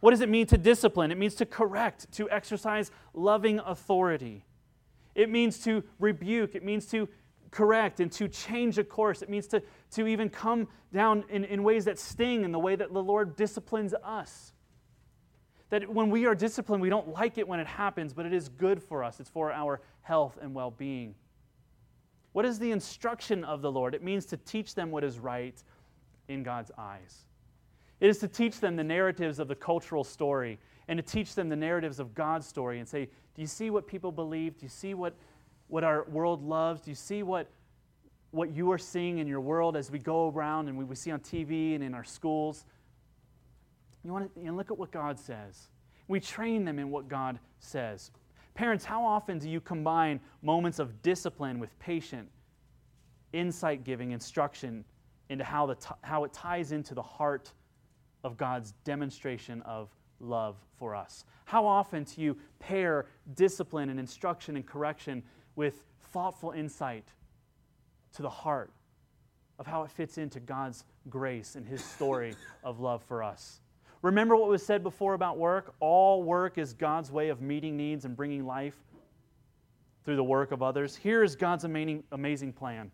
[0.00, 1.12] What does it mean to discipline?
[1.12, 4.44] It means to correct, to exercise loving authority.
[5.14, 6.56] It means to rebuke.
[6.56, 7.08] It means to
[7.52, 9.22] correct and to change a course.
[9.22, 12.74] It means to, to even come down in, in ways that sting in the way
[12.74, 14.52] that the Lord disciplines us.
[15.70, 18.48] That when we are disciplined, we don't like it when it happens, but it is
[18.48, 19.20] good for us.
[19.20, 21.14] It's for our health and well being.
[22.38, 23.96] What is the instruction of the Lord?
[23.96, 25.60] It means to teach them what is right
[26.28, 27.24] in God's eyes.
[27.98, 31.48] It is to teach them the narratives of the cultural story and to teach them
[31.48, 34.56] the narratives of God's story and say, Do you see what people believe?
[34.56, 35.14] Do you see what
[35.66, 36.80] what our world loves?
[36.82, 37.48] Do you see what,
[38.30, 41.10] what you are seeing in your world as we go around and we, we see
[41.10, 42.66] on TV and in our schools?
[44.04, 45.70] You want to you know, look at what God says.
[46.06, 48.12] We train them in what God says.
[48.58, 52.28] Parents, how often do you combine moments of discipline with patient,
[53.32, 54.84] insight giving instruction
[55.28, 57.52] into how, the t- how it ties into the heart
[58.24, 61.24] of God's demonstration of love for us?
[61.44, 65.22] How often do you pair discipline and instruction and correction
[65.54, 67.06] with thoughtful insight
[68.14, 68.72] to the heart
[69.60, 73.60] of how it fits into God's grace and His story of love for us.
[74.02, 75.74] Remember what was said before about work?
[75.80, 78.76] All work is God's way of meeting needs and bringing life
[80.04, 80.94] through the work of others.
[80.94, 82.90] Here is God's amazing, amazing plan.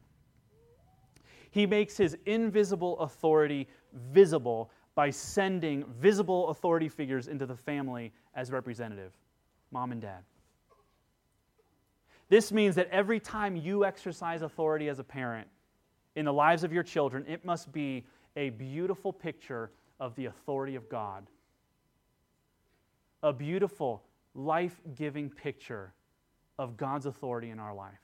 [1.51, 3.69] He makes His invisible authority
[4.13, 9.13] visible by sending visible authority figures into the family as representative
[9.71, 10.23] mom and dad.
[12.29, 15.47] This means that every time you exercise authority as a parent
[16.17, 18.05] in the lives of your children, it must be
[18.37, 19.71] a beautiful picture
[20.05, 21.27] of the authority of God.
[23.23, 24.03] A beautiful,
[24.35, 25.95] life giving picture
[26.59, 28.03] of God's authority in our life.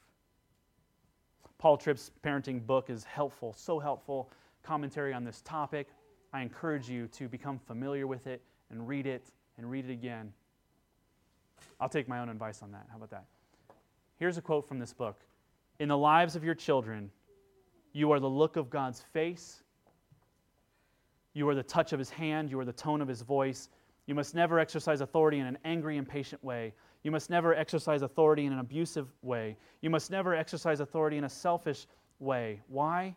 [1.58, 4.30] Paul Tripp's parenting book is helpful, so helpful.
[4.62, 5.88] Commentary on this topic.
[6.32, 10.32] I encourage you to become familiar with it and read it and read it again.
[11.80, 12.86] I'll take my own advice on that.
[12.90, 13.26] How about that?
[14.16, 15.20] Here's a quote from this book
[15.80, 17.10] In the lives of your children,
[17.92, 19.62] you are the look of God's face,
[21.32, 23.68] you are the touch of his hand, you are the tone of his voice.
[24.06, 26.74] You must never exercise authority in an angry, impatient way.
[27.04, 29.56] You must never exercise authority in an abusive way.
[29.82, 31.86] You must never exercise authority in a selfish
[32.18, 32.60] way.
[32.68, 33.14] Why?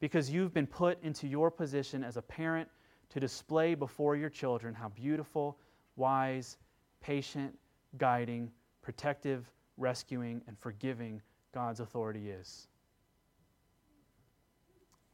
[0.00, 2.68] Because you've been put into your position as a parent
[3.10, 5.58] to display before your children how beautiful,
[5.96, 6.58] wise,
[7.00, 7.56] patient,
[7.96, 8.50] guiding,
[8.82, 11.22] protective, rescuing, and forgiving
[11.54, 12.68] God's authority is.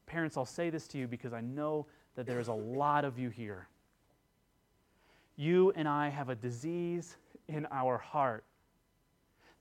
[0.06, 1.86] Parents, I'll say this to you because I know
[2.16, 3.68] that there is a lot of you here.
[5.36, 7.16] You and I have a disease
[7.48, 8.44] in our heart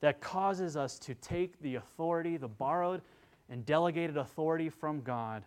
[0.02, 3.02] that causes us to take the authority, the borrowed
[3.50, 5.44] and delegated authority from God,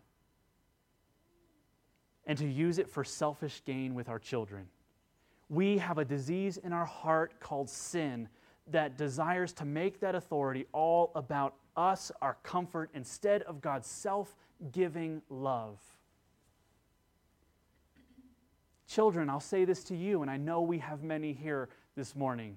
[2.27, 4.67] and to use it for selfish gain with our children.
[5.49, 8.29] We have a disease in our heart called sin
[8.69, 14.35] that desires to make that authority all about us, our comfort, instead of God's self
[14.73, 15.79] giving love.
[18.87, 22.57] Children, I'll say this to you, and I know we have many here this morning.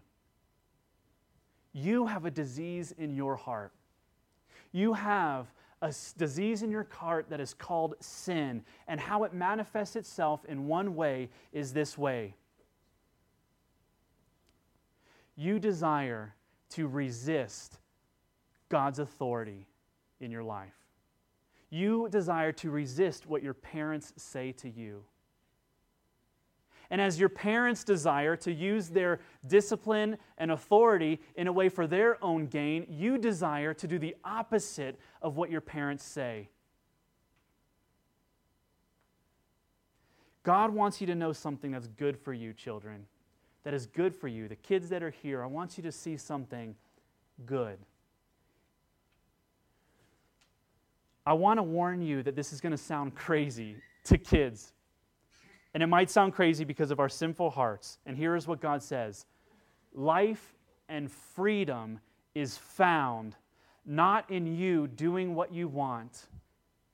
[1.74, 3.72] You have a disease in your heart.
[4.72, 5.48] You have
[5.82, 10.68] a disease in your heart that is called sin, and how it manifests itself in
[10.68, 12.36] one way is this way
[15.40, 16.36] you desire
[16.70, 17.80] to resist
[18.68, 19.68] God's authority
[20.20, 20.76] in your life.
[21.70, 25.06] You desire to resist what your parents say to you.
[26.92, 31.86] And as your parents desire to use their discipline and authority in a way for
[31.86, 36.50] their own gain, you desire to do the opposite of what your parents say.
[40.44, 43.06] God wants you to know something that's good for you, children.
[43.64, 44.48] That is good for you.
[44.48, 46.76] The kids that are here, I want you to see something
[47.46, 47.78] good.
[51.26, 53.76] I want to warn you that this is going to sound crazy
[54.06, 54.74] to kids.
[55.74, 58.00] And it might sound crazy because of our sinful hearts.
[58.06, 59.26] And here is what God says
[59.94, 60.56] Life
[60.88, 62.00] and freedom
[62.36, 63.36] is found
[63.86, 66.28] not in you doing what you want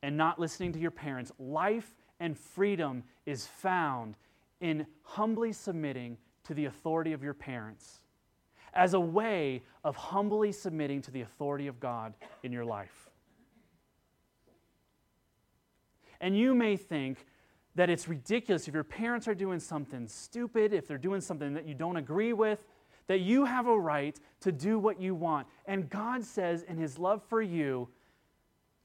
[0.01, 1.31] and not listening to your parents.
[1.39, 4.17] Life and freedom is found
[4.61, 8.01] in humbly submitting to the authority of your parents
[8.73, 12.13] as a way of humbly submitting to the authority of God
[12.43, 13.09] in your life.
[16.21, 17.25] And you may think
[17.75, 21.67] that it's ridiculous if your parents are doing something stupid, if they're doing something that
[21.67, 22.59] you don't agree with,
[23.07, 25.47] that you have a right to do what you want.
[25.65, 27.89] And God says, in His love for you,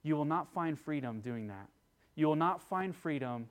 [0.02, 1.68] you will not find freedom doing that.
[2.16, 3.48] You will not find freedom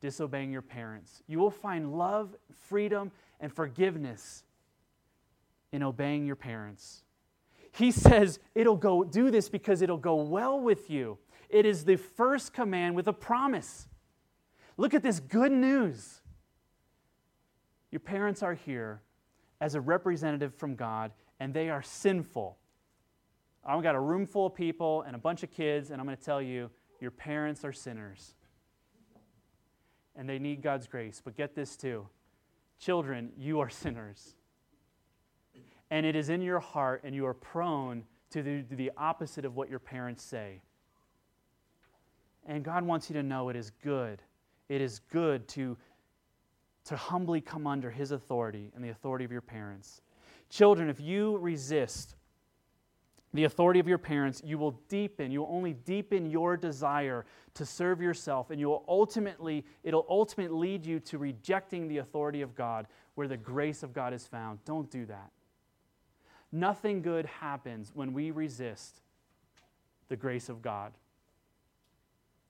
[0.00, 1.22] disobeying your parents.
[1.26, 2.36] You will find love,
[2.68, 3.10] freedom,
[3.40, 4.44] and forgiveness
[5.72, 7.02] in obeying your parents.
[7.72, 11.18] He says it'll go do this because it'll go well with you.
[11.48, 13.88] It is the first command with a promise.
[14.76, 16.20] Look at this good news.
[17.90, 19.00] Your parents are here
[19.60, 22.58] as a representative from God, and they are sinful.
[23.64, 26.16] I've got a room full of people and a bunch of kids, and I'm going
[26.16, 26.70] to tell you
[27.00, 28.34] your parents are sinners.
[30.14, 31.20] And they need God's grace.
[31.24, 32.06] But get this too
[32.78, 34.34] children, you are sinners.
[35.90, 39.56] And it is in your heart, and you are prone to the, the opposite of
[39.56, 40.60] what your parents say.
[42.44, 44.20] And God wants you to know it is good.
[44.68, 45.76] It is good to,
[46.86, 50.00] to humbly come under His authority and the authority of your parents.
[50.50, 52.16] Children, if you resist
[53.34, 57.66] the authority of your parents, you will deepen, you will only deepen your desire to
[57.66, 62.54] serve yourself, and you will ultimately, it'll ultimately lead you to rejecting the authority of
[62.54, 64.64] God where the grace of God is found.
[64.64, 65.30] Don't do that.
[66.52, 69.00] Nothing good happens when we resist
[70.08, 70.92] the grace of God.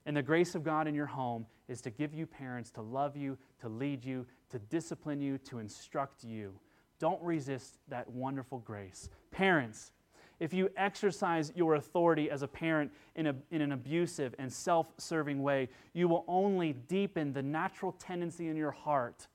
[0.06, 3.16] And the grace of God in your home is to give you parents to love
[3.16, 6.58] you, to lead you, to discipline you, to instruct you.
[7.00, 9.10] Don't resist that wonderful grace.
[9.32, 9.90] Parents,
[10.38, 14.86] if you exercise your authority as a parent in, a, in an abusive and self
[14.96, 19.26] serving way, you will only deepen the natural tendency in your heart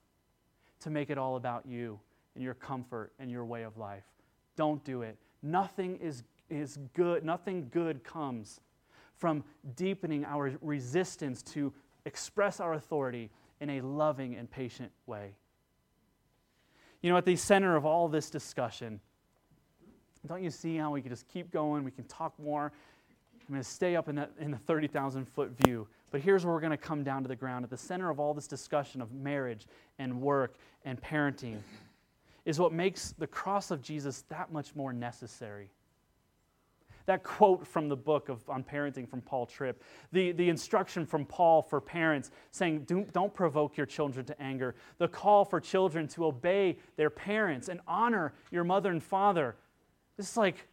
[0.80, 2.00] to make it all about you
[2.34, 4.04] and your comfort and your way of life.
[4.56, 5.18] Don't do it.
[5.42, 8.60] Nothing is, is good, nothing good comes
[9.22, 9.44] from
[9.76, 11.72] deepening our resistance to
[12.06, 15.30] express our authority in a loving and patient way.
[17.02, 18.98] You know, at the center of all this discussion,
[20.26, 21.84] don't you see how we can just keep going?
[21.84, 22.72] We can talk more.
[23.42, 25.86] I'm going to stay up in, that, in the 30,000 foot view.
[26.10, 27.62] But here's where we're going to come down to the ground.
[27.62, 29.68] At the center of all this discussion of marriage
[30.00, 31.58] and work and parenting
[32.44, 35.70] is what makes the cross of Jesus that much more necessary.
[37.06, 39.82] That quote from the book of, on parenting from Paul Tripp,
[40.12, 44.74] the, the instruction from Paul for parents saying, don't, don't provoke your children to anger,
[44.98, 49.56] the call for children to obey their parents and honor your mother and father.
[50.18, 50.68] It's like,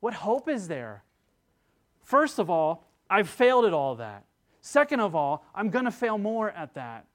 [0.00, 1.04] what hope is there?
[2.02, 4.24] First of all, I've failed at all that.
[4.60, 7.06] Second of all, I'm going to fail more at that.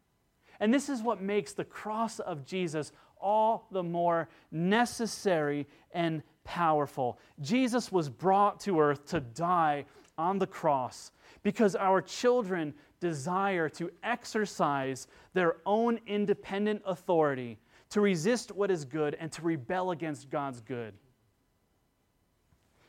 [0.60, 7.20] And this is what makes the cross of Jesus all the more necessary and powerful.
[7.42, 9.86] Jesus was brought to earth to die
[10.18, 11.12] on the cross
[11.44, 19.16] because our children desire to exercise their own independent authority, to resist what is good,
[19.20, 20.94] and to rebel against God's good.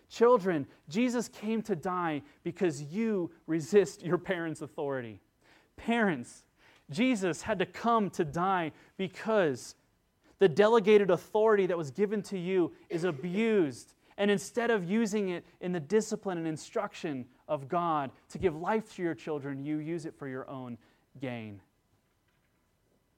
[0.08, 5.20] Children, Jesus came to die because you resist your parents' authority.
[5.76, 6.44] Parents,
[6.90, 9.74] Jesus had to come to die because
[10.38, 13.94] the delegated authority that was given to you is abused.
[14.16, 18.94] And instead of using it in the discipline and instruction of God to give life
[18.96, 20.78] to your children, you use it for your own
[21.20, 21.60] gain.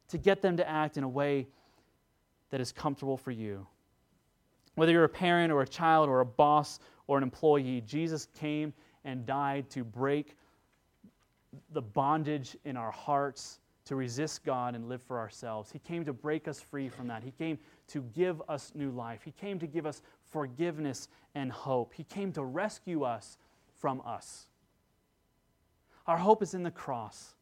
[0.09, 1.47] To get them to act in a way
[2.51, 3.67] that is comfortable for you.
[4.75, 8.73] Whether you're a parent or a child or a boss or an employee, Jesus came
[9.05, 10.37] and died to break
[11.73, 13.61] the bondage in our hearts
[13.91, 15.73] to resist God and live for ourselves.
[15.73, 17.25] He came to break us free from that.
[17.25, 19.23] He came to give us new life.
[19.25, 21.93] He came to give us forgiveness and hope.
[21.93, 23.37] He came to rescue us
[23.81, 24.47] from us.
[26.07, 27.35] Our hope is in the cross.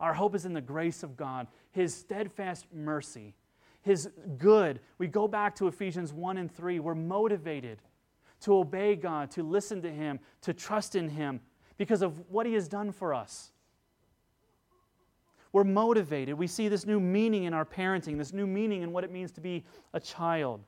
[0.00, 3.36] Our hope is in the grace of God, His steadfast mercy,
[3.82, 4.80] His good.
[4.98, 6.80] We go back to Ephesians 1 and 3.
[6.80, 7.78] We're motivated
[8.40, 11.38] to obey God, to listen to Him, to trust in Him
[11.78, 13.52] because of what He has done for us.
[15.54, 16.34] We're motivated.
[16.34, 19.30] We see this new meaning in our parenting, this new meaning in what it means
[19.32, 20.64] to be a child.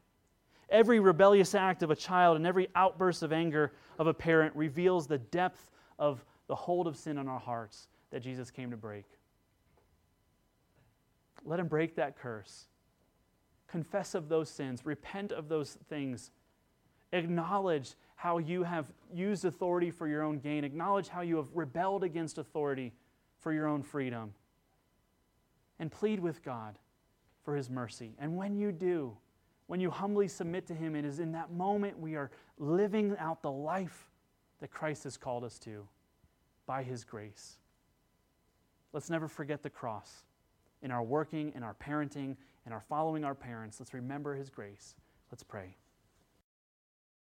[0.70, 5.08] Every rebellious act of a child and every outburst of anger of a parent reveals
[5.08, 9.06] the depth of the hold of sin on our hearts that Jesus came to break.
[11.44, 12.66] Let him break that curse.
[13.66, 16.30] Confess of those sins, repent of those things.
[17.12, 20.62] Acknowledge how you have used authority for your own gain.
[20.62, 22.92] Acknowledge how you have rebelled against authority
[23.40, 24.32] for your own freedom.
[25.78, 26.78] And plead with God
[27.44, 28.14] for his mercy.
[28.18, 29.16] And when you do,
[29.66, 33.42] when you humbly submit to him, it is in that moment we are living out
[33.42, 34.10] the life
[34.60, 35.86] that Christ has called us to
[36.66, 37.58] by his grace.
[38.92, 40.24] Let's never forget the cross
[40.82, 43.78] in our working, in our parenting, in our following our parents.
[43.78, 44.94] Let's remember his grace.
[45.30, 45.76] Let's pray.